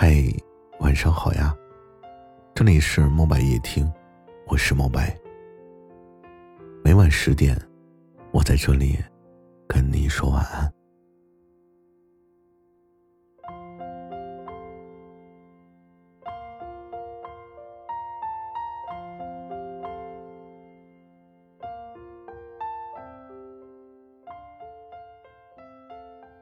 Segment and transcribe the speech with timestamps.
[0.00, 0.14] 嗨，
[0.78, 1.52] 晚上好呀！
[2.54, 3.92] 这里是墨白夜听，
[4.46, 5.12] 我是墨白。
[6.84, 7.60] 每晚十点，
[8.30, 8.96] 我在这里
[9.66, 10.72] 跟你说晚安。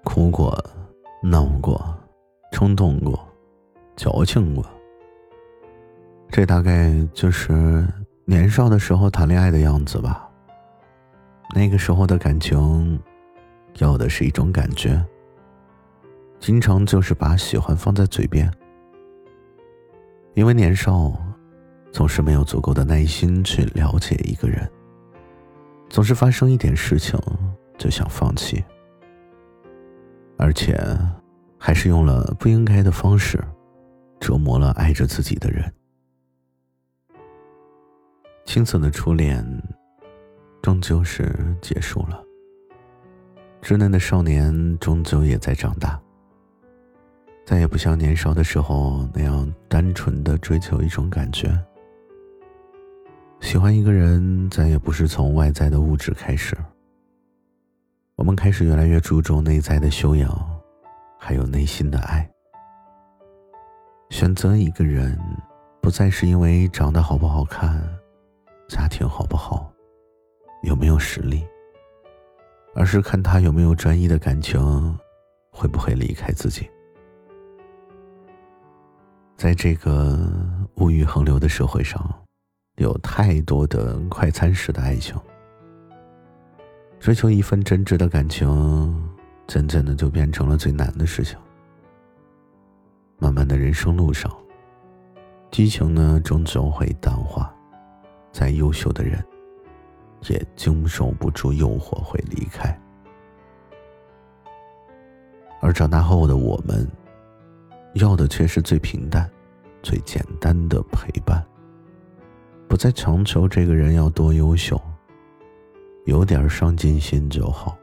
[0.04, 0.54] 哭过，
[1.22, 1.82] 闹过，
[2.52, 3.18] 冲动过。
[3.96, 4.64] 矫情过，
[6.30, 7.86] 这大概就是
[8.26, 10.30] 年少的时候谈恋爱的样子吧。
[11.54, 13.00] 那个时候的感情，
[13.78, 15.02] 要的是一种感觉，
[16.38, 18.52] 经常就是把喜欢放在嘴边。
[20.34, 21.12] 因为年少，
[21.90, 24.70] 总是没有足够的耐心去了解一个人，
[25.88, 27.18] 总是发生一点事情
[27.78, 28.62] 就想放弃，
[30.36, 30.78] 而且
[31.56, 33.42] 还是用了不应该的方式。
[34.26, 35.72] 折磨了爱着自己的人，
[38.44, 39.46] 青涩的初恋，
[40.60, 41.32] 终究是
[41.62, 42.20] 结束了。
[43.62, 46.02] 稚嫩的少年终究也在长大，
[47.44, 51.56] 再也不像年少的时候那样单纯的追求一种感觉。
[53.40, 56.56] 喜欢一个人，再也不是从外在的物质开始，
[58.16, 60.60] 我们开始越来越注重内在的修养，
[61.16, 62.28] 还有内心的爱。
[64.26, 65.16] 选择一个人，
[65.80, 67.80] 不再是因为长得好不好看，
[68.66, 69.72] 家庭好不好，
[70.64, 71.46] 有没有实力，
[72.74, 74.98] 而是看他有没有专一的感情，
[75.52, 76.68] 会不会离开自己。
[79.36, 80.28] 在这个
[80.78, 82.12] 物欲横流的社会上，
[82.78, 85.16] 有太多的快餐式的爱情，
[86.98, 89.08] 追求一份真挚的感情，
[89.46, 91.38] 渐渐的就变成了最难的事情。
[93.18, 94.30] 慢慢的人生路上，
[95.50, 97.52] 激情呢终究会淡化，
[98.30, 99.24] 再优秀的人，
[100.28, 102.78] 也经受不住诱惑会离开。
[105.62, 106.86] 而长大后的我们，
[107.94, 109.28] 要的却是最平淡、
[109.82, 111.42] 最简单的陪伴，
[112.68, 114.78] 不再强求这个人要多优秀，
[116.04, 117.76] 有点上进心就好，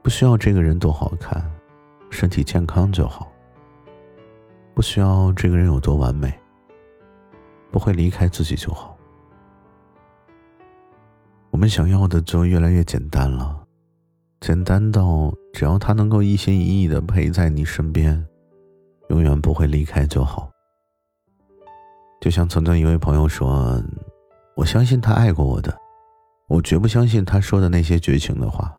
[0.00, 1.44] 不需要这个人多好看，
[2.08, 3.27] 身体健康就好。
[4.78, 6.32] 不需要这个人有多完美，
[7.72, 8.96] 不会离开自己就好。
[11.50, 13.60] 我们想要的就越来越简单了，
[14.38, 18.24] 简单到只要他能够一心一意的陪在你身边，
[19.08, 20.48] 永远不会离开就好。
[22.20, 23.82] 就像曾经一位朋友说
[24.54, 25.76] ：“我相信他爱过我的，
[26.46, 28.72] 我绝不相信他说的那些绝情的话。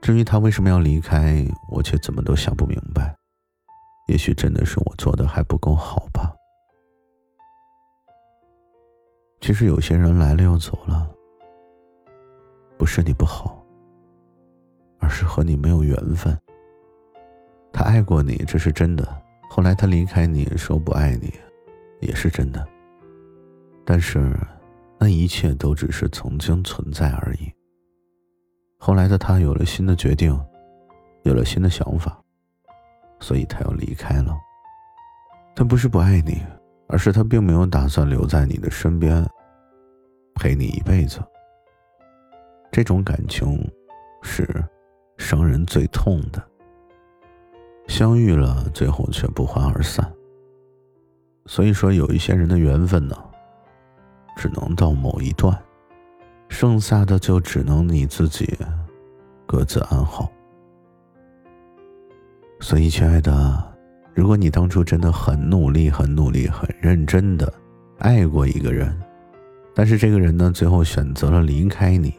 [0.00, 3.12] 至于他为什么要离开，我却怎么都想不明白。”
[4.06, 6.32] 也许真的是我做的还不够好吧。
[9.40, 11.08] 其实有些人来了又走了，
[12.78, 13.64] 不是你不好，
[14.98, 16.36] 而是和你没有缘分。
[17.72, 19.04] 他爱过你，这是真的；
[19.50, 21.32] 后来他离开你，说不爱你，
[22.00, 22.66] 也是真的。
[23.84, 24.34] 但是，
[24.98, 27.52] 那一切都只是曾经存在而已。
[28.78, 30.36] 后来的他有了新的决定，
[31.22, 32.20] 有了新的想法。
[33.20, 34.36] 所以他要离开了。
[35.54, 36.42] 他不是不爱你，
[36.88, 39.26] 而是他并没有打算留在你的身边，
[40.34, 41.20] 陪你一辈子。
[42.70, 43.66] 这种感情
[44.22, 44.46] 是
[45.16, 46.42] 伤人最痛的。
[47.88, 50.12] 相遇了，最后却不欢而散。
[51.46, 53.16] 所以说，有一些人的缘分呢，
[54.36, 55.56] 只能到某一段，
[56.48, 58.58] 剩下的就只能你自己
[59.46, 60.30] 各自安好。
[62.58, 63.74] 所以，亲爱的，
[64.14, 67.52] 如果你当初真的很努力、很努力、很认真的
[67.98, 68.98] 爱过一个人，
[69.74, 72.14] 但是这个人呢，最后选择了离开你，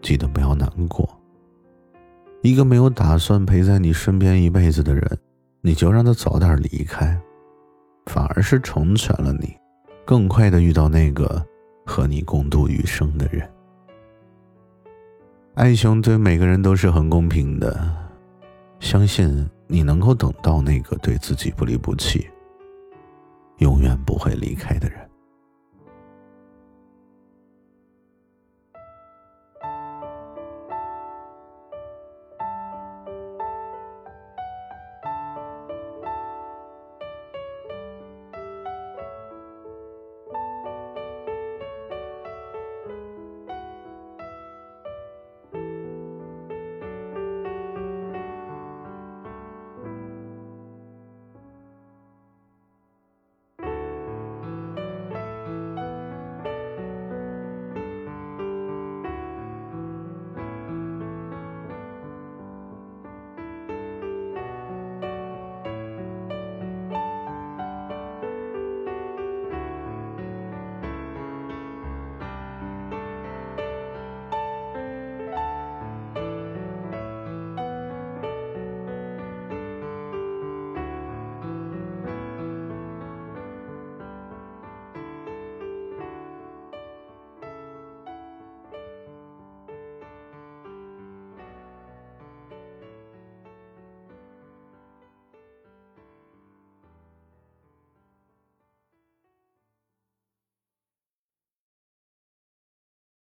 [0.00, 1.08] 记得不要难过。
[2.42, 5.18] 一个没有打算陪在你身边一辈子的人，
[5.60, 7.20] 你就让他早点离开，
[8.06, 9.54] 反而是成全了你，
[10.04, 11.44] 更快的遇到那个
[11.84, 13.46] 和你共度余生的人。
[15.54, 18.07] 爱情对每个人都是很公平的。
[18.80, 22.28] 相信你能够等到那个对自己不离不弃、
[23.58, 25.07] 永远不会离开的人。